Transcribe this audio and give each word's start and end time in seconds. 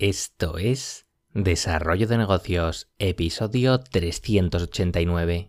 Esto 0.00 0.58
es 0.58 1.06
Desarrollo 1.34 2.06
de 2.06 2.18
Negocios, 2.18 2.88
episodio 3.00 3.80
389. 3.80 5.48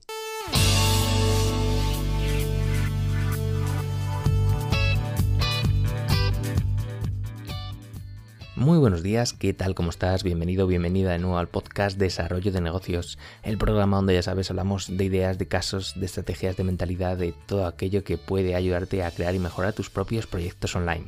Muy 8.59 8.77
buenos 8.77 9.03
días, 9.03 9.31
¿qué 9.31 9.53
tal? 9.53 9.73
¿Cómo 9.73 9.89
estás? 9.89 10.23
Bienvenido, 10.23 10.67
bienvenida 10.67 11.13
de 11.13 11.19
nuevo 11.19 11.37
al 11.37 11.47
podcast 11.47 11.97
Desarrollo 11.97 12.51
de 12.51 12.59
Negocios, 12.59 13.17
el 13.41 13.57
programa 13.57 13.95
donde 13.95 14.15
ya 14.15 14.21
sabes 14.21 14.49
hablamos 14.49 14.97
de 14.97 15.05
ideas, 15.05 15.37
de 15.37 15.47
casos, 15.47 15.97
de 15.97 16.05
estrategias, 16.05 16.57
de 16.57 16.65
mentalidad, 16.65 17.15
de 17.15 17.33
todo 17.45 17.65
aquello 17.65 18.03
que 18.03 18.17
puede 18.17 18.55
ayudarte 18.55 19.01
a 19.01 19.11
crear 19.11 19.33
y 19.33 19.39
mejorar 19.39 19.71
tus 19.71 19.89
propios 19.89 20.27
proyectos 20.27 20.75
online. 20.75 21.05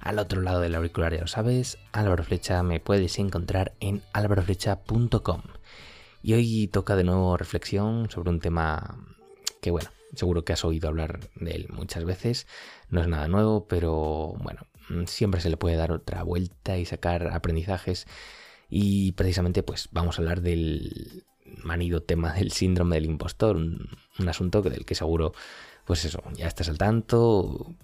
Al 0.00 0.18
otro 0.18 0.40
lado 0.40 0.60
del 0.60 0.74
auricular 0.74 1.12
ya 1.12 1.20
lo 1.20 1.26
sabes, 1.26 1.76
Álvaro 1.92 2.24
Flecha 2.24 2.62
me 2.62 2.80
puedes 2.80 3.18
encontrar 3.18 3.74
en 3.80 4.00
álvaroflecha.com. 4.14 5.42
Y 6.22 6.32
hoy 6.32 6.68
toca 6.68 6.96
de 6.96 7.04
nuevo 7.04 7.36
reflexión 7.36 8.08
sobre 8.10 8.30
un 8.30 8.40
tema 8.40 8.96
que 9.60 9.70
bueno, 9.70 9.90
seguro 10.14 10.42
que 10.46 10.54
has 10.54 10.64
oído 10.64 10.88
hablar 10.88 11.20
de 11.34 11.50
él 11.50 11.66
muchas 11.68 12.06
veces, 12.06 12.46
no 12.88 13.02
es 13.02 13.08
nada 13.08 13.28
nuevo, 13.28 13.66
pero 13.68 14.36
bueno, 14.42 14.62
siempre 15.06 15.40
se 15.40 15.50
le 15.50 15.56
puede 15.56 15.76
dar 15.76 15.92
otra 15.92 16.22
vuelta 16.22 16.78
y 16.78 16.84
sacar 16.84 17.28
aprendizajes. 17.28 18.06
Y 18.68 19.12
precisamente 19.12 19.62
pues 19.62 19.88
vamos 19.92 20.18
a 20.18 20.22
hablar 20.22 20.40
del 20.40 21.24
manido 21.62 22.02
tema 22.02 22.32
del 22.32 22.52
síndrome 22.52 22.96
del 22.96 23.06
impostor, 23.06 23.56
un, 23.56 23.88
asunto 24.28 24.62
del 24.62 24.84
que 24.84 24.94
seguro 24.94 25.32
pues 25.84 26.04
eso, 26.06 26.22
ya 26.34 26.46
estás 26.46 26.70
al 26.70 26.78
tanto, 26.78 27.74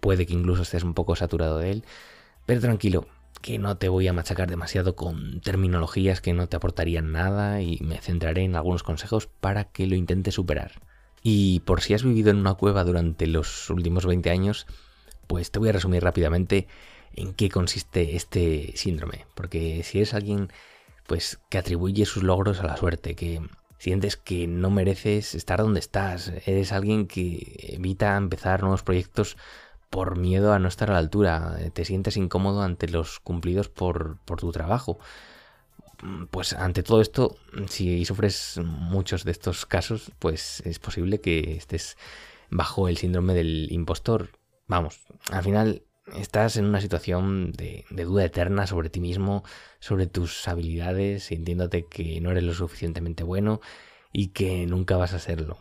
puede 0.00 0.26
que 0.26 0.34
incluso 0.34 0.62
estés 0.62 0.82
un 0.82 0.92
poco 0.92 1.16
saturado 1.16 1.58
de 1.58 1.70
él, 1.70 1.84
pero 2.44 2.60
tranquilo, 2.60 3.06
que 3.40 3.58
no 3.58 3.78
te 3.78 3.88
voy 3.88 4.08
a 4.08 4.12
machacar 4.12 4.50
demasiado 4.50 4.94
con 4.94 5.40
terminologías 5.40 6.20
que 6.20 6.34
no 6.34 6.48
te 6.48 6.56
aportarían 6.56 7.12
nada 7.12 7.62
y 7.62 7.78
me 7.80 7.98
centraré 7.98 8.42
en 8.42 8.56
algunos 8.56 8.82
consejos 8.82 9.26
para 9.26 9.64
que 9.64 9.86
lo 9.86 9.94
intentes 9.94 10.34
superar. 10.34 10.82
Y 11.22 11.60
por 11.60 11.80
si 11.80 11.94
has 11.94 12.04
vivido 12.04 12.30
en 12.30 12.36
una 12.36 12.54
cueva 12.54 12.84
durante 12.84 13.26
los 13.26 13.70
últimos 13.70 14.04
20 14.04 14.30
años, 14.30 14.66
pues 15.26 15.50
te 15.50 15.58
voy 15.58 15.70
a 15.70 15.72
resumir 15.72 16.02
rápidamente 16.02 16.68
en 17.14 17.34
qué 17.34 17.48
consiste 17.48 18.16
este 18.16 18.72
síndrome, 18.76 19.26
porque 19.34 19.82
si 19.82 19.98
eres 19.98 20.14
alguien 20.14 20.50
pues 21.06 21.38
que 21.48 21.58
atribuye 21.58 22.04
sus 22.04 22.22
logros 22.22 22.60
a 22.60 22.66
la 22.66 22.76
suerte, 22.76 23.14
que 23.14 23.40
sientes 23.78 24.16
que 24.16 24.46
no 24.46 24.70
mereces 24.70 25.34
estar 25.34 25.60
donde 25.60 25.80
estás, 25.80 26.32
eres 26.46 26.72
alguien 26.72 27.06
que 27.06 27.74
evita 27.74 28.16
empezar 28.16 28.60
nuevos 28.60 28.82
proyectos 28.82 29.36
por 29.90 30.18
miedo 30.18 30.52
a 30.52 30.58
no 30.58 30.68
estar 30.68 30.90
a 30.90 30.94
la 30.94 30.98
altura, 30.98 31.56
te 31.72 31.84
sientes 31.84 32.16
incómodo 32.16 32.62
ante 32.62 32.88
los 32.88 33.20
cumplidos 33.20 33.68
por, 33.68 34.18
por 34.24 34.40
tu 34.40 34.50
trabajo. 34.52 34.98
Pues 36.30 36.52
ante 36.52 36.82
todo 36.82 37.00
esto, 37.00 37.36
si 37.68 38.04
sufres 38.04 38.60
muchos 38.62 39.24
de 39.24 39.30
estos 39.30 39.64
casos, 39.64 40.12
pues 40.18 40.60
es 40.66 40.78
posible 40.78 41.20
que 41.20 41.56
estés 41.56 41.96
bajo 42.50 42.88
el 42.88 42.98
síndrome 42.98 43.32
del 43.32 43.68
impostor, 43.70 44.30
Vamos, 44.66 45.00
al 45.30 45.42
final 45.44 45.82
estás 46.14 46.56
en 46.56 46.64
una 46.64 46.80
situación 46.80 47.52
de, 47.52 47.84
duda 47.90 48.24
eterna 48.24 48.66
sobre 48.66 48.90
ti 48.90 49.00
mismo, 49.00 49.44
sobre 49.78 50.06
tus 50.06 50.46
habilidades, 50.48 51.24
sintiéndote 51.24 51.86
que 51.86 52.20
no 52.20 52.30
eres 52.30 52.44
lo 52.44 52.54
suficientemente 52.54 53.22
bueno 53.22 53.60
y 54.12 54.28
que 54.28 54.66
nunca 54.66 54.96
vas 54.96 55.12
a 55.14 55.18
serlo. 55.18 55.58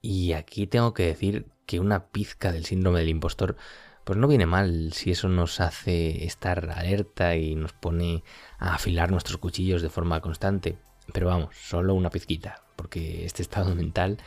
Y 0.00 0.32
aquí 0.32 0.66
tengo 0.66 0.94
que 0.94 1.06
decir 1.06 1.46
que 1.66 1.80
una 1.80 2.08
pizca 2.08 2.52
del 2.52 2.64
síndrome 2.64 3.00
del 3.00 3.08
impostor 3.08 3.56
pues 4.04 4.18
no 4.18 4.26
viene 4.26 4.46
mal 4.46 4.92
si 4.94 5.10
eso 5.10 5.28
nos 5.28 5.60
hace 5.60 6.24
estar 6.24 6.70
alerta 6.70 7.36
y 7.36 7.54
nos 7.54 7.74
pone 7.74 8.24
a 8.58 8.74
afilar 8.74 9.10
nuestros 9.10 9.36
cuchillos 9.36 9.82
de 9.82 9.90
forma 9.90 10.20
constante. 10.20 10.78
Pero 11.12 11.26
vamos, 11.26 11.56
solo 11.56 11.94
una 11.94 12.10
pizquita, 12.10 12.62
porque 12.74 13.26
este 13.26 13.42
estado 13.42 13.74
mental 13.74 14.18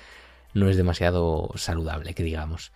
no 0.54 0.70
es 0.70 0.78
demasiado 0.78 1.50
saludable, 1.56 2.14
que 2.14 2.24
digamos. 2.24 2.72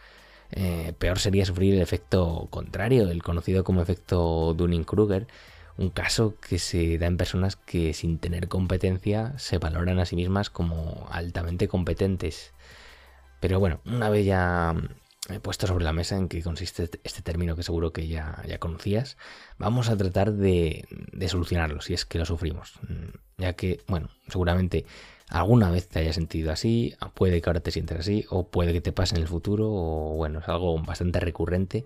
Eh, 0.52 0.94
peor 0.98 1.20
sería 1.20 1.46
sufrir 1.46 1.76
el 1.76 1.82
efecto 1.82 2.48
contrario, 2.50 3.10
el 3.10 3.24
conocido 3.24 3.64
como 3.64 3.82
efecto 3.82 4.54
Dunning-Kruger, 4.54 5.28
un 5.78 5.90
caso 5.90 6.36
que 6.40 6.60
se 6.60 6.98
da 6.98 7.08
en 7.08 7.18
personas 7.18 7.56
que 7.56 7.94
sin 7.94 8.20
tener 8.20 8.48
competencia 8.48 9.38
se 9.38 9.58
valoran 9.58 10.00
a 10.00 10.06
sí 10.06 10.16
mismas 10.16 10.50
como 10.50 11.08
altamente 11.12 11.68
competentes. 11.68 12.54
Pero 13.42 13.60
bueno, 13.60 13.82
una 13.86 14.10
vez 14.10 14.26
ya 14.26 14.74
he 15.30 15.40
puesto 15.40 15.68
sobre 15.68 15.84
la 15.84 15.92
mesa 15.92 16.18
en 16.18 16.30
qué 16.30 16.42
consiste 16.42 16.90
este 17.04 17.22
término 17.22 17.56
que 17.56 17.64
seguro 17.64 17.92
que 17.92 18.08
ya, 18.08 18.42
ya 18.48 18.60
conocías, 18.60 19.18
vamos 19.58 19.90
a 19.90 19.98
tratar 19.98 20.34
de, 20.34 20.88
de 21.12 21.30
solucionarlo 21.30 21.82
si 21.82 21.94
es 21.94 22.06
que 22.06 22.20
lo 22.20 22.26
sufrimos. 22.26 22.74
Ya 23.38 23.54
que, 23.54 23.82
bueno, 23.88 24.10
seguramente 24.28 24.86
alguna 25.30 25.72
vez 25.72 25.88
te 25.88 26.00
haya 26.00 26.14
sentido 26.14 26.52
así, 26.52 26.96
puede 27.14 27.42
que 27.42 27.50
ahora 27.50 27.60
te 27.60 27.72
sientas 27.72 28.00
así, 28.00 28.26
o 28.30 28.48
puede 28.48 28.74
que 28.74 28.82
te 28.82 28.92
pase 28.92 29.16
en 29.16 29.22
el 29.22 29.28
futuro, 29.28 29.70
o 29.70 30.16
bueno, 30.16 30.40
es 30.40 30.48
algo 30.48 30.78
bastante 30.82 31.20
recurrente. 31.20 31.86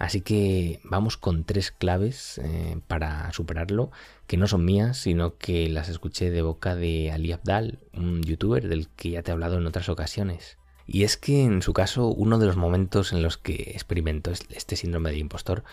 Así 0.00 0.22
que 0.22 0.80
vamos 0.82 1.18
con 1.18 1.44
tres 1.44 1.70
claves 1.70 2.38
eh, 2.38 2.80
para 2.86 3.30
superarlo, 3.34 3.90
que 4.26 4.38
no 4.38 4.46
son 4.46 4.64
mías, 4.64 4.96
sino 4.96 5.36
que 5.36 5.68
las 5.68 5.90
escuché 5.90 6.30
de 6.30 6.40
boca 6.40 6.74
de 6.74 7.12
Ali 7.12 7.32
Abdal, 7.32 7.80
un 7.92 8.22
youtuber 8.22 8.66
del 8.66 8.88
que 8.88 9.10
ya 9.10 9.22
te 9.22 9.30
he 9.30 9.32
hablado 9.32 9.58
en 9.58 9.66
otras 9.66 9.90
ocasiones. 9.90 10.56
Y 10.86 11.04
es 11.04 11.18
que 11.18 11.44
en 11.44 11.60
su 11.60 11.74
caso, 11.74 12.08
uno 12.08 12.38
de 12.38 12.46
los 12.46 12.56
momentos 12.56 13.12
en 13.12 13.22
los 13.22 13.36
que 13.36 13.72
experimentó 13.74 14.30
este 14.30 14.74
síndrome 14.74 15.10
de 15.10 15.18
impostor 15.18 15.64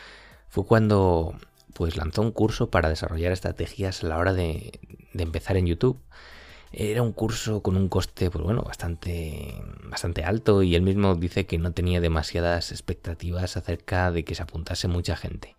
fue 0.50 0.66
cuando 0.66 1.34
pues 1.74 1.96
lanzó 1.96 2.22
un 2.22 2.32
curso 2.32 2.70
para 2.70 2.90
desarrollar 2.90 3.32
estrategias 3.32 4.04
a 4.04 4.08
la 4.08 4.18
hora 4.18 4.34
de, 4.34 4.80
de 5.14 5.24
empezar 5.24 5.56
en 5.56 5.68
YouTube. 5.68 6.02
Era 6.72 7.02
un 7.02 7.14
curso 7.14 7.62
con 7.62 7.78
un 7.78 7.88
coste, 7.88 8.30
pues 8.30 8.44
bueno, 8.44 8.62
bastante, 8.62 9.62
bastante 9.84 10.24
alto 10.24 10.64
y 10.64 10.76
él 10.76 10.82
mismo 10.82 11.16
dice 11.16 11.46
que 11.46 11.58
no 11.58 11.72
tenía 11.72 12.02
demasiadas 12.02 12.72
expectativas 12.72 13.58
acerca 13.58 14.12
de 14.12 14.24
que 14.26 14.36
se 14.36 14.44
apuntase 14.44 14.88
mucha 14.88 15.16
gente. 15.16 15.56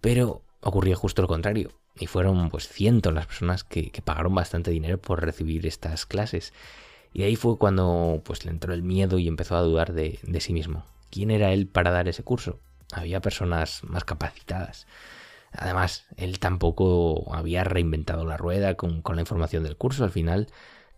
Pero 0.00 0.42
ocurrió 0.60 0.96
justo 0.96 1.22
lo 1.22 1.28
contrario 1.28 1.72
y 1.98 2.06
fueron 2.06 2.48
pues 2.48 2.68
cientos 2.68 3.12
las 3.12 3.26
personas 3.26 3.64
que, 3.64 3.92
pagaron 4.04 4.34
bastante 4.34 4.70
dinero 4.70 4.98
por 4.98 5.22
recibir 5.22 5.66
estas 5.66 6.06
clases. 6.06 6.52
Y 7.12 7.24
ahí 7.24 7.36
fue 7.36 7.58
cuando 7.58 8.22
pues 8.24 8.44
le 8.44 8.50
entró 8.50 8.72
el 8.72 8.82
miedo 8.82 9.18
y 9.18 9.28
empezó 9.28 9.56
a 9.56 9.62
dudar 9.62 9.92
de 9.92 10.40
sí 10.40 10.52
mismo. 10.52 10.84
¿Quién 11.10 11.30
era 11.30 11.52
él 11.52 11.66
para 11.66 11.90
dar 11.90 12.08
ese 12.08 12.22
curso? 12.22 12.60
Había 12.92 13.20
personas 13.20 13.82
más 13.84 14.04
capacitadas. 14.04 14.86
Además, 15.52 16.06
él 16.16 16.38
tampoco 16.38 17.34
había 17.34 17.64
reinventado 17.64 18.24
la 18.24 18.36
rueda 18.36 18.74
con, 18.76 19.02
la 19.04 19.20
información 19.20 19.64
del 19.64 19.76
curso. 19.76 20.04
Al 20.04 20.10
final, 20.10 20.48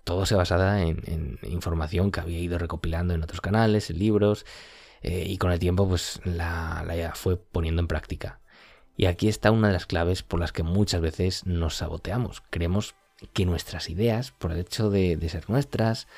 todo 0.05 0.27
se 0.27 0.35
basaba 0.35 0.83
en, 0.83 1.39
información 1.43 2.11
que 2.11 2.21
había 2.21 2.39
ido 2.39 2.59
recopilando 2.59 3.15
en 3.15 3.23
otros 3.23 3.41
canales, 3.41 3.91
en 3.91 3.99
libros, 3.99 4.45
eh, 5.03 5.25
y 5.27 5.39
con 5.39 5.53
el 5.53 5.59
tiempo 5.59 5.89
pues 5.89 6.21
la, 6.25 6.85
la 6.87 7.15
fue 7.15 7.37
poniendo 7.37 7.81
en 7.81 7.89
práctica. 7.89 8.41
Y 8.97 9.07
aquí 9.07 9.29
está 9.29 9.51
una 9.51 9.69
de 9.69 9.75
las 9.75 9.87
claves 9.87 10.23
por 10.23 10.39
las 10.39 10.53
que 10.53 10.63
muchas 10.63 11.01
veces 11.01 11.47
nos 11.47 11.77
saboteamos. 11.77 12.43
Creemos 12.51 12.95
que 13.33 13.47
nuestras 13.47 13.89
ideas, 13.89 14.33
por 14.33 14.53
el 14.53 14.59
hecho 14.59 14.91
de, 14.91 15.19
ser 15.29 15.49
nuestras, 15.49 16.09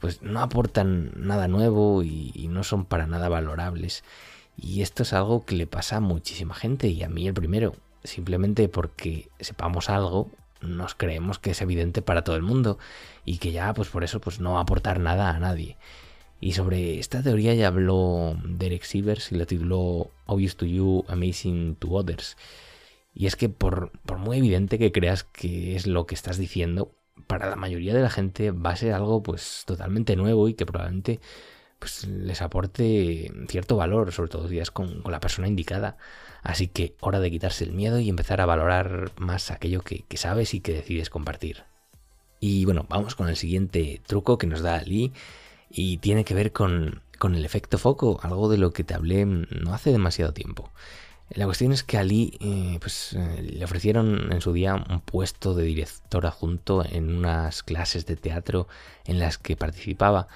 pues 0.00 0.22
no 0.22 0.40
aportan 0.40 1.12
nada 1.16 1.46
nuevo 1.48 2.02
y 2.02 2.48
no 2.50 2.64
son 2.64 2.84
para 2.86 3.06
nada 3.06 3.28
valorables. 3.28 4.02
Y 4.60 4.82
esto 4.82 5.04
es 5.04 5.12
algo 5.12 5.44
que 5.44 5.54
le 5.54 5.68
pasa 5.68 5.96
a 5.96 6.00
muchísima 6.00 6.54
gente 6.54 6.88
y 6.88 7.02
a 7.04 7.08
mí 7.08 7.28
el 7.28 7.34
primero. 7.34 7.76
Simplemente 8.02 8.68
porque 8.68 9.28
sepamos 9.38 9.88
algo, 9.88 10.30
nos 10.60 10.94
creemos 10.96 11.38
que 11.38 11.52
es 11.52 11.62
evidente 11.62 12.02
para 12.02 12.24
todo 12.24 12.36
el 12.36 12.42
mundo 12.42 12.78
y 13.24 13.38
que 13.38 13.52
ya 13.52 13.72
pues 13.72 13.88
por 13.88 14.02
eso 14.02 14.20
pues 14.20 14.40
no 14.40 14.54
va 14.54 14.58
a 14.58 14.62
aportar 14.62 14.98
nada 14.98 15.30
a 15.30 15.38
nadie. 15.38 15.76
Y 16.40 16.52
sobre 16.52 16.98
esta 16.98 17.22
teoría 17.22 17.54
ya 17.54 17.68
habló 17.68 18.36
Derek 18.44 18.82
Sivers 18.82 19.30
y 19.32 19.36
la 19.36 19.46
tituló 19.46 20.10
Obvious 20.26 20.56
to 20.56 20.66
You, 20.66 21.04
Amazing 21.08 21.76
to 21.76 21.90
Others. 21.90 22.36
Y 23.14 23.26
es 23.26 23.36
que 23.36 23.48
por, 23.48 23.92
por 24.06 24.18
muy 24.18 24.38
evidente 24.38 24.78
que 24.78 24.92
creas 24.92 25.24
que 25.24 25.76
es 25.76 25.86
lo 25.86 26.06
que 26.06 26.14
estás 26.14 26.36
diciendo, 26.38 26.92
para 27.26 27.50
la 27.50 27.56
mayoría 27.56 27.94
de 27.94 28.02
la 28.02 28.10
gente 28.10 28.50
va 28.52 28.70
a 28.70 28.76
ser 28.76 28.92
algo 28.92 29.22
pues 29.22 29.64
totalmente 29.66 30.16
nuevo 30.16 30.48
y 30.48 30.54
que 30.54 30.66
probablemente 30.66 31.20
pues 31.78 32.06
les 32.06 32.42
aporte 32.42 33.32
cierto 33.48 33.76
valor, 33.76 34.12
sobre 34.12 34.30
todo 34.30 34.48
si 34.48 34.58
es 34.58 34.70
con, 34.70 35.02
la 35.08 35.20
persona 35.20 35.48
indicada. 35.48 35.96
Así 36.42 36.68
que 36.68 36.94
hora 37.00 37.20
de 37.20 37.30
quitarse 37.30 37.64
el 37.64 37.72
miedo 37.72 37.98
y 37.98 38.08
empezar 38.08 38.40
a 38.40 38.46
valorar 38.46 39.12
más 39.16 39.50
aquello 39.50 39.82
que, 39.82 40.04
sabes 40.16 40.54
y 40.54 40.60
que 40.60 40.72
decides 40.72 41.10
compartir. 41.10 41.64
Y 42.40 42.64
bueno, 42.64 42.86
vamos 42.88 43.14
con 43.14 43.28
el 43.28 43.36
siguiente 43.36 44.00
truco 44.06 44.38
que 44.38 44.46
nos 44.46 44.62
da 44.62 44.76
Ali 44.76 45.12
y 45.70 45.98
tiene 45.98 46.24
que 46.24 46.34
ver 46.34 46.52
con, 46.52 47.02
el 47.22 47.44
efecto 47.44 47.78
foco, 47.78 48.20
algo 48.22 48.48
de 48.48 48.58
lo 48.58 48.72
que 48.72 48.84
te 48.84 48.94
hablé 48.94 49.24
no 49.26 49.74
hace 49.74 49.90
demasiado 49.90 50.32
tiempo. 50.32 50.70
La 51.30 51.44
cuestión 51.44 51.72
es 51.72 51.82
que 51.82 51.98
a 51.98 52.00
Ali 52.00 52.38
eh, 52.40 52.78
pues, 52.80 53.12
eh, 53.12 53.42
le 53.42 53.64
ofrecieron 53.64 54.32
en 54.32 54.40
su 54.40 54.52
día 54.52 54.74
un 54.74 55.00
puesto 55.00 55.54
de 55.54 55.64
director 55.64 56.26
adjunto 56.26 56.84
en 56.88 57.14
unas 57.14 57.62
clases 57.62 58.06
de 58.06 58.16
teatro 58.16 58.66
en 59.04 59.18
las 59.18 59.36
que 59.36 59.56
participaba 59.56 60.28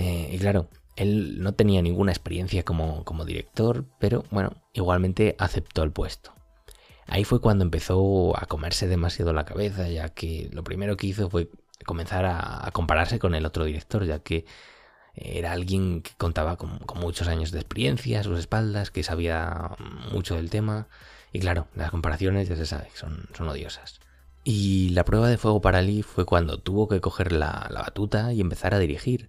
eh, 0.00 0.30
y 0.32 0.38
claro, 0.38 0.70
él 0.96 1.42
no 1.42 1.52
tenía 1.52 1.82
ninguna 1.82 2.10
experiencia 2.10 2.62
como, 2.64 3.04
director, 3.26 3.84
pero 3.98 4.24
bueno, 4.30 4.52
igualmente 4.72 5.36
aceptó 5.38 5.82
el 5.82 5.92
puesto. 5.92 6.32
Ahí 7.06 7.24
fue 7.24 7.42
cuando 7.42 7.64
empezó 7.64 8.34
a 8.40 8.46
comerse 8.46 8.88
demasiado 8.88 9.34
la 9.34 9.44
cabeza, 9.44 9.88
ya 9.88 10.08
que 10.08 10.48
lo 10.52 10.64
primero 10.64 10.96
que 10.96 11.08
hizo 11.08 11.28
fue 11.28 11.50
comenzar 11.84 12.24
a, 12.24 12.70
compararse 12.72 13.18
con 13.18 13.34
el 13.34 13.44
otro 13.44 13.64
director, 13.66 14.06
ya 14.06 14.20
que 14.20 14.46
era 15.14 15.52
alguien 15.52 16.00
que 16.00 16.12
contaba 16.16 16.56
con, 16.56 16.80
muchos 16.94 17.28
años 17.28 17.50
de 17.50 17.58
experiencia 17.58 18.20
a 18.20 18.22
sus 18.24 18.38
espaldas, 18.38 18.90
que 18.90 19.02
sabía 19.02 19.76
mucho 20.12 20.36
del 20.36 20.48
tema. 20.48 20.88
Y 21.30 21.40
claro, 21.40 21.68
las 21.74 21.90
comparaciones 21.90 22.48
ya 22.48 22.56
se 22.56 22.64
sabe, 22.64 22.88
son, 22.94 23.28
son 23.34 23.48
odiosas. 23.48 24.00
Y 24.44 24.90
la 24.90 25.04
prueba 25.04 25.28
de 25.28 25.36
fuego 25.36 25.60
para 25.60 25.82
Lee 25.82 26.02
fue 26.02 26.24
cuando 26.24 26.58
tuvo 26.58 26.88
que 26.88 27.00
coger 27.00 27.32
la, 27.32 27.68
batuta 27.72 28.32
y 28.32 28.40
empezar 28.40 28.74
a 28.74 28.78
dirigir. 28.78 29.28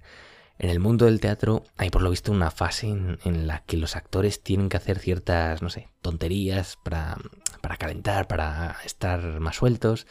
En 0.60 0.70
el 0.70 0.80
mundo 0.80 1.06
del 1.06 1.20
teatro 1.20 1.64
hay 1.78 1.90
por 1.90 2.02
lo 2.02 2.10
visto 2.10 2.32
una 2.32 2.52
fase 2.52 2.88
en, 2.88 3.48
la 3.48 3.64
que 3.64 3.78
los 3.78 3.96
actores 3.96 4.42
tienen 4.44 4.70
que 4.70 4.78
hacer 4.78 5.00
ciertas, 5.00 5.62
no 5.62 5.70
sé, 5.70 5.90
tonterías 6.02 6.78
para, 6.84 7.18
para 7.62 7.78
calentar, 7.78 8.28
para 8.28 8.78
estar 8.86 9.40
más 9.40 9.56
sueltos. 9.56 10.06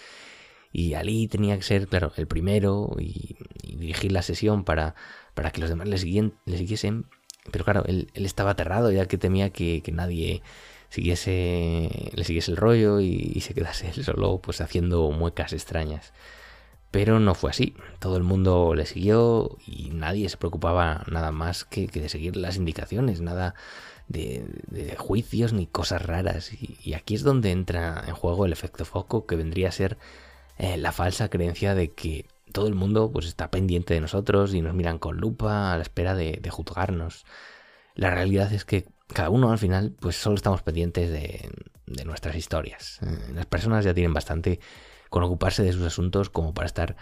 Y 0.73 0.95
Ali 0.95 1.29
tenía 1.29 1.57
que 1.57 1.63
ser, 1.63 1.89
claro, 1.89 2.13
el 2.17 2.27
primero 2.27 2.97
y, 2.99 3.37
dirigir 3.63 4.13
la 4.13 4.23
sesión 4.23 4.65
para, 4.65 4.95
para 5.35 5.51
que 5.51 5.61
los 5.61 5.71
demás 5.71 5.89
le, 5.89 5.99
siguiesen. 5.99 7.07
Pero 7.51 7.65
claro, 7.65 7.85
él, 7.87 8.11
estaba 8.15 8.51
aterrado 8.51 8.91
ya 8.91 9.07
que 9.07 9.19
temía 9.19 9.51
que, 9.51 9.83
que 9.83 9.93
nadie 9.93 10.43
siguiese, 10.91 12.11
le 12.13 12.25
siguiese 12.25 12.51
el 12.51 12.57
rollo 12.57 13.01
y, 13.01 13.41
se 13.41 13.55
quedase 13.55 13.91
él 13.95 14.05
solo 14.05 14.41
pues 14.41 14.61
haciendo 14.61 15.11
muecas 15.11 15.53
extrañas. 15.53 16.13
Pero 16.91 17.21
no 17.21 17.35
fue 17.35 17.51
así, 17.51 17.75
todo 18.01 18.17
el 18.17 18.25
mundo 18.25 18.75
le 18.75 18.85
siguió 18.85 19.57
y 19.65 19.91
nadie 19.91 20.29
se 20.29 20.37
preocupaba 20.37 21.05
nada 21.11 21.31
más 21.31 21.65
que, 21.65 21.87
de 21.87 22.09
seguir 22.09 22.37
las 22.37 22.57
indicaciones, 22.57 23.21
nada 23.21 23.55
de, 24.09 24.45
juicios 24.99 25.53
ni 25.53 25.67
cosas 25.67 26.05
raras. 26.05 26.51
Y, 26.53 26.95
aquí 26.95 27.15
es 27.15 27.23
donde 27.23 27.53
entra 27.53 28.03
en 28.07 28.15
juego 28.15 28.45
el 28.45 28.53
efecto 28.53 28.85
foco 28.85 29.27
que 29.27 29.37
vendría 29.37 29.69
a 29.69 29.73
ser 29.73 29.99
eh, 30.59 30.77
la 30.77 30.91
falsa 30.93 31.31
creencia 31.31 31.75
de 31.75 31.93
que 31.93 32.27
todo 32.53 32.67
el 32.67 32.75
mundo 32.75 33.13
pues 33.13 33.27
está 33.27 33.51
pendiente 33.51 33.95
de 33.95 34.01
nosotros 34.01 34.53
y 34.55 34.61
nos 34.61 34.75
miran 34.75 34.99
con 34.99 35.19
lupa 35.19 35.73
a 35.73 35.77
la 35.77 35.83
espera 35.83 36.17
de 36.17 36.51
juzgarnos. 36.51 37.25
La 37.95 38.11
realidad 38.11 38.53
es 38.53 38.65
que 38.65 38.89
cada 39.13 39.31
uno 39.31 39.51
al 39.51 39.59
final, 39.59 39.95
pues 40.01 40.17
solo 40.17 40.37
estamos 40.37 40.63
pendientes 40.63 41.11
de, 41.11 41.51
nuestras 42.05 42.37
historias. 42.37 43.01
Eh, 43.03 43.33
las 43.35 43.47
personas 43.47 43.85
ya 43.85 43.93
tienen 43.93 44.15
bastante 44.15 44.61
con 45.11 45.23
ocuparse 45.23 45.63
de 45.63 45.73
sus 45.73 45.83
asuntos 45.83 46.31
como 46.31 46.55
para 46.55 46.67
estar 46.67 46.97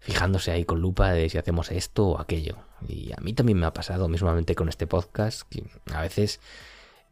fijándose 0.00 0.50
ahí 0.50 0.64
con 0.64 0.80
lupa 0.80 1.12
de 1.12 1.28
si 1.28 1.38
hacemos 1.38 1.70
esto 1.70 2.08
o 2.08 2.20
aquello. 2.20 2.56
Y 2.88 3.12
a 3.12 3.20
mí 3.20 3.34
también 3.34 3.58
me 3.58 3.66
ha 3.66 3.72
pasado 3.72 4.08
mismamente 4.08 4.54
con 4.54 4.68
este 4.68 4.86
podcast, 4.86 5.42
que 5.48 5.64
a 5.92 6.00
veces 6.00 6.40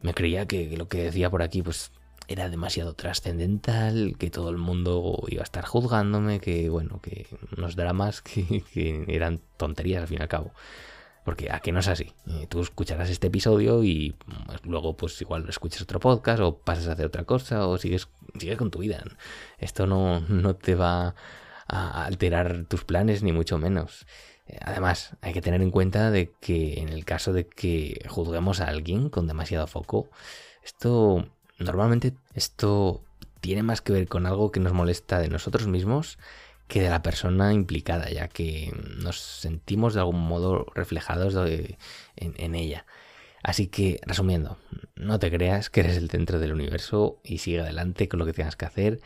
me 0.01 0.15
creía 0.15 0.47
que 0.47 0.77
lo 0.77 0.89
que 0.89 1.05
decía 1.05 1.31
por 1.31 1.43
aquí 1.43 1.63
pues 1.63 1.93
era 2.29 2.49
demasiado 2.49 2.95
trascendental, 2.95 4.17
que 4.19 4.31
todo 4.31 4.51
el 4.51 4.59
mundo 4.59 5.23
iba 5.29 5.43
a 5.43 5.45
estar 5.45 5.65
juzgándome, 5.65 6.41
que 6.41 6.69
bueno, 6.69 7.01
que 7.01 7.27
unos 7.57 7.77
dramas 7.77 8.23
que, 8.23 8.65
que 8.73 9.05
eran 9.09 9.41
tonterías 9.57 10.03
al 10.03 10.09
fin 10.09 10.19
y 10.19 10.23
al 10.23 10.29
cabo. 10.29 10.53
Porque 11.29 11.53
a 11.53 11.61
que 11.61 11.73
no 11.73 11.81
es 11.81 11.89
así. 11.89 12.15
Tú 12.49 12.63
escucharás 12.63 13.11
este 13.11 13.27
episodio 13.27 13.85
y 13.85 14.17
pues, 14.47 14.65
luego 14.65 14.97
pues 14.97 15.21
igual 15.21 15.47
escuchas 15.47 15.83
otro 15.83 16.01
podcast 16.01 16.41
o 16.41 16.57
pasas 16.57 16.89
a 16.89 16.93
hacer 16.93 17.05
otra 17.05 17.25
cosa 17.25 17.69
o 17.69 17.77
sigues, 17.77 18.09
sigues 18.39 18.57
con 18.57 18.71
tu 18.71 18.79
vida. 18.79 19.05
Esto 19.59 19.87
no, 19.87 20.21
no 20.21 20.57
te 20.57 20.75
va 20.75 21.15
a 21.67 22.05
alterar 22.07 22.65
tus 22.67 22.85
planes 22.85 23.23
ni 23.23 23.33
mucho 23.33 23.59
menos. 23.59 24.07
Además, 24.63 25.19
hay 25.21 25.35
que 25.35 25.43
tener 25.43 25.61
en 25.61 25.71
cuenta 25.71 26.11
de 26.11 26.33
que 26.41 26.81
en 26.81 26.89
el 26.89 27.05
caso 27.05 27.35
de 27.35 27.47
que 27.47 28.07
juzguemos 28.09 28.63
a 28.63 28.69
alguien 28.69 29.11
con 29.11 29.27
demasiado 29.27 29.67
foco, 29.67 30.09
esto 30.65 31.29
normalmente 31.59 32.15
esto 32.33 33.05
tiene 33.43 33.63
más 33.63 33.83
que 33.83 33.93
ver 33.93 34.09
con 34.09 34.25
algo 34.25 34.51
que 34.51 34.61
nos 34.61 34.73
molesta 34.73 35.19
de 35.19 35.29
nosotros 35.29 35.67
mismos 35.67 36.19
que 36.69 36.83
de 36.83 36.91
la 36.91 37.03
persona 37.03 37.53
implicada, 37.53 38.11
ya 38.11 38.29
que 38.29 38.73
nos 38.99 39.19
sentimos 39.19 39.95
de 39.95 40.01
algún 40.01 40.21
modo 40.21 40.67
reflejados 40.75 41.35
en, 42.17 42.55
ella. 42.55 42.87
Así 43.43 43.69
que, 43.69 44.01
resumiendo, 44.07 44.59
no 44.95 45.19
te 45.19 45.31
creas 45.31 45.71
que 45.71 45.81
eres 45.81 45.97
el 45.97 46.11
centro 46.11 46.39
del 46.39 46.53
universo 46.53 47.21
y 47.25 47.39
sigue 47.39 47.61
adelante 47.61 48.09
con 48.09 48.19
lo 48.19 48.27
que 48.27 48.35
tengas 48.35 48.57
que 48.57 48.67
hacer, 48.67 49.01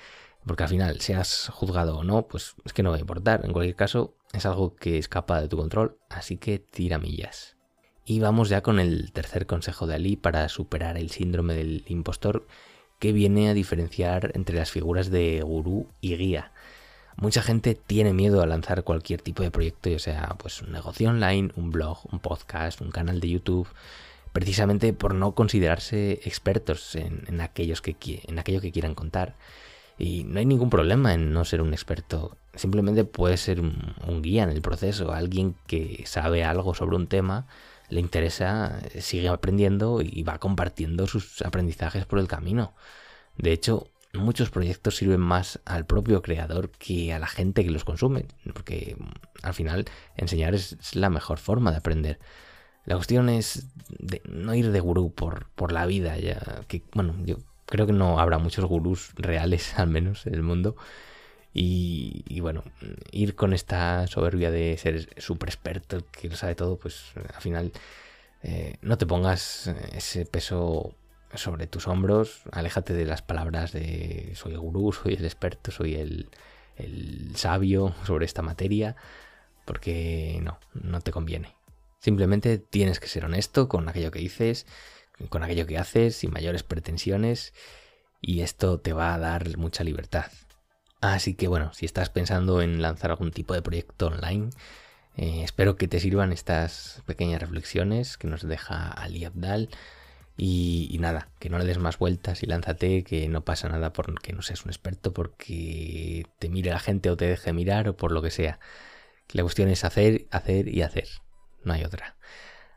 porque 0.44 0.64
al 0.64 0.68
final, 0.68 1.00
seas 1.00 1.50
juzgado 1.52 1.98
o 1.98 2.04
no, 2.04 2.26
pues 2.26 2.56
es 2.64 2.72
que 2.72 2.82
no 2.82 2.90
va 2.90 2.96
a 2.96 3.00
importar. 3.00 3.44
En 3.44 3.52
cualquier 3.52 3.76
caso, 3.76 4.16
es 4.32 4.44
algo 4.44 4.74
que 4.74 4.98
escapa 4.98 5.40
de 5.40 5.48
tu 5.48 5.56
control, 5.56 5.98
así 6.10 6.38
que 6.38 6.58
tira 6.58 6.98
millas. 6.98 7.56
Y 8.04 8.18
vamos 8.18 8.48
ya 8.48 8.62
con 8.62 8.80
el 8.80 9.12
tercer 9.12 9.46
consejo 9.46 9.86
de 9.86 9.94
Ali 9.94 10.16
para 10.16 10.48
superar 10.48 10.98
el 10.98 11.10
síndrome 11.10 11.54
del 11.54 11.84
impostor, 11.86 12.48
que 12.98 13.12
viene 13.12 13.48
a 13.48 13.54
diferenciar 13.54 14.32
entre 14.34 14.56
las 14.56 14.70
figuras 14.72 15.10
de 15.10 15.42
gurú 15.42 15.88
y 16.00 16.16
guía. 16.16 16.52
Mucha 17.16 17.42
gente 17.42 17.74
tiene 17.74 18.12
miedo 18.12 18.42
a 18.42 18.46
lanzar 18.46 18.84
cualquier 18.84 19.20
tipo 19.20 19.42
de 19.42 19.50
proyecto, 19.50 19.90
ya 19.90 19.98
sea 19.98 20.36
pues 20.38 20.62
un 20.62 20.72
negocio 20.72 21.10
online, 21.10 21.50
un 21.56 21.70
blog, 21.70 21.98
un 22.10 22.20
podcast, 22.20 22.80
un 22.80 22.90
canal 22.90 23.20
de 23.20 23.28
YouTube, 23.28 23.68
precisamente 24.32 24.92
por 24.92 25.14
no 25.14 25.34
considerarse 25.34 26.20
expertos 26.24 26.96
en, 26.96 27.40
aquellos 27.40 27.82
que, 27.82 27.96
en 28.26 28.38
aquello 28.38 28.60
que 28.60 28.72
quieran 28.72 28.94
contar. 28.94 29.36
Y 29.98 30.24
no 30.24 30.38
hay 30.38 30.46
ningún 30.46 30.70
problema 30.70 31.12
en 31.14 31.32
no 31.32 31.44
ser 31.44 31.60
un 31.60 31.74
experto, 31.74 32.36
simplemente 32.54 33.04
puedes 33.04 33.40
ser 33.40 33.60
un, 33.60 33.94
un 34.06 34.22
guía 34.22 34.42
en 34.42 34.50
el 34.50 34.62
proceso, 34.62 35.12
alguien 35.12 35.54
que 35.66 36.04
sabe 36.06 36.44
algo 36.44 36.74
sobre 36.74 36.96
un 36.96 37.06
tema, 37.06 37.46
le 37.90 38.00
interesa, 38.00 38.80
sigue 39.00 39.28
aprendiendo 39.28 40.00
y 40.00 40.22
va 40.22 40.38
compartiendo 40.38 41.06
sus 41.06 41.42
aprendizajes 41.42 42.06
por 42.06 42.18
el 42.18 42.26
camino. 42.26 42.72
De 43.36 43.52
hecho, 43.52 43.88
muchos 44.12 44.50
proyectos 44.50 44.96
sirven 44.96 45.20
más 45.20 45.60
al 45.64 45.86
propio 45.86 46.22
creador 46.22 46.70
que 46.70 47.12
a 47.12 47.18
la 47.18 47.26
gente 47.26 47.64
que 47.64 47.70
los 47.70 47.84
consume, 47.84 48.26
porque 48.52 48.96
mm, 48.98 49.46
al 49.46 49.54
final 49.54 49.84
enseñar 50.16 50.54
es 50.54 50.94
la 50.94 51.10
mejor 51.10 51.38
forma 51.38 51.70
de 51.70 51.78
aprender. 51.78 52.18
La 52.84 52.96
cuestión 52.96 53.28
es 53.28 53.68
no 54.28 54.54
ir 54.54 54.72
de 54.72 54.80
gurú 54.80 55.12
por, 55.12 55.48
por 55.54 55.72
la 55.72 55.86
vida, 55.86 56.18
ya 56.18 56.40
que, 56.66 56.82
bueno, 56.94 57.14
yo 57.24 57.36
creo 57.66 57.86
que 57.86 57.92
no 57.92 58.18
habrá 58.18 58.38
muchos 58.38 58.64
gurús 58.64 59.12
reales, 59.16 59.74
al 59.78 59.88
menos, 59.88 60.26
en 60.26 60.34
el 60.34 60.42
mundo. 60.42 60.76
Y, 61.54 62.40
bueno, 62.40 62.64
ir 63.10 63.34
con 63.34 63.52
esta 63.52 64.06
soberbia 64.06 64.50
de 64.50 64.78
ser 64.78 65.10
súper 65.18 65.50
experto, 65.50 65.98
que 66.10 66.30
lo 66.30 66.36
sabe 66.36 66.54
todo, 66.54 66.78
pues 66.78 67.12
al 67.34 67.42
final 67.42 67.72
eh, 68.42 68.76
no 68.80 68.96
te 68.96 69.04
pongas 69.04 69.66
ese 69.92 70.24
peso 70.24 70.94
sobre 71.34 71.66
tus 71.66 71.88
hombros, 71.88 72.42
aléjate 72.52 72.92
de 72.92 73.04
las 73.04 73.22
palabras 73.22 73.72
de 73.72 74.32
soy 74.34 74.52
el 74.52 74.60
gurú, 74.60 74.92
soy 74.92 75.14
el 75.14 75.24
experto, 75.24 75.70
soy 75.70 75.94
el, 75.94 76.30
el 76.76 77.34
sabio 77.36 77.94
sobre 78.04 78.26
esta 78.26 78.42
materia, 78.42 78.96
porque 79.64 80.40
no, 80.42 80.58
no 80.74 81.00
te 81.00 81.12
conviene. 81.12 81.54
Simplemente 82.00 82.58
tienes 82.58 83.00
que 83.00 83.06
ser 83.06 83.24
honesto 83.24 83.68
con 83.68 83.88
aquello 83.88 84.10
que 84.10 84.18
dices, 84.18 84.66
con 85.28 85.42
aquello 85.42 85.66
que 85.66 85.78
haces, 85.78 86.16
sin 86.16 86.32
mayores 86.32 86.62
pretensiones, 86.62 87.54
y 88.20 88.40
esto 88.40 88.80
te 88.80 88.92
va 88.92 89.14
a 89.14 89.18
dar 89.18 89.56
mucha 89.56 89.84
libertad. 89.84 90.26
Así 91.00 91.34
que 91.34 91.48
bueno, 91.48 91.72
si 91.74 91.86
estás 91.86 92.10
pensando 92.10 92.62
en 92.62 92.80
lanzar 92.80 93.10
algún 93.10 93.32
tipo 93.32 93.54
de 93.54 93.62
proyecto 93.62 94.06
online, 94.06 94.50
eh, 95.16 95.42
espero 95.42 95.76
que 95.76 95.88
te 95.88 96.00
sirvan 96.00 96.32
estas 96.32 97.02
pequeñas 97.06 97.40
reflexiones 97.40 98.16
que 98.16 98.28
nos 98.28 98.42
deja 98.42 98.88
Ali 98.88 99.24
Abdal 99.24 99.68
y, 100.36 100.96
nada, 101.00 101.28
que 101.38 101.50
no 101.50 101.58
le 101.58 101.64
des 101.64 101.78
más 101.78 101.98
vueltas 101.98 102.42
y 102.42 102.46
lánzate, 102.46 103.04
que 103.04 103.28
no 103.28 103.44
pasa 103.44 103.68
nada 103.68 103.92
porque 103.92 104.32
no 104.32 104.42
seas 104.42 104.64
un 104.64 104.70
experto, 104.70 105.12
porque 105.12 106.26
te 106.38 106.48
mire 106.48 106.70
la 106.70 106.80
gente 106.80 107.10
o 107.10 107.16
te 107.16 107.26
deje 107.26 107.52
mirar 107.52 107.88
o 107.88 107.96
por 107.96 108.12
lo 108.12 108.22
que 108.22 108.30
sea. 108.30 108.58
La 109.32 109.42
cuestión 109.42 109.68
es 109.68 109.84
hacer, 109.84 110.26
hacer 110.30 110.68
y 110.68 110.82
hacer. 110.82 111.08
No 111.64 111.72
hay 111.74 111.84
otra. 111.84 112.16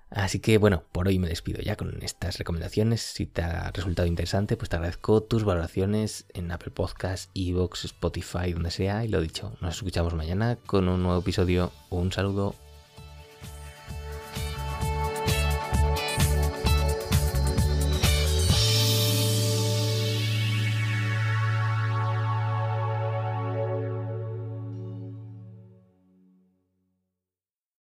Así 0.10 0.40
que 0.40 0.58
bueno, 0.58 0.84
por 0.92 1.08
hoy 1.08 1.20
me 1.20 1.28
despido 1.28 1.62
ya 1.62 1.76
con 1.76 2.02
estas 2.04 2.38
recomendaciones. 2.38 3.02
Si 3.02 3.26
te 3.26 3.42
ha 3.42 3.72
resultado 3.72 4.08
interesante, 4.08 4.56
pues 4.56 4.70
te 4.70 4.76
agradezco 4.76 5.24
tus 5.24 5.44
valoraciones 5.44 6.26
en 6.34 6.52
Apple 6.52 6.72
Podcasts, 6.72 7.32
Evox, 7.34 7.86
Spotify, 7.86 8.54
donde 8.54 8.72
sea. 8.72 9.04
Y 9.04 9.08
lo 9.08 9.22
dicho, 9.22 9.58
nos 9.62 9.76
escuchamos 9.76 10.14
mañana 10.14 10.58
con 10.66 10.88
un 10.88 11.04
nuevo 11.04 11.20
episodio. 11.20 11.72
Un 11.90 12.12
saludo. 12.12 12.65